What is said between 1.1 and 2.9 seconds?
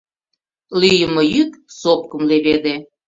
йӱк сопкым леведе.